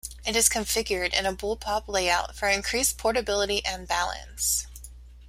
[0.25, 4.65] It is configured in a bullpup layout for increased portability and balance.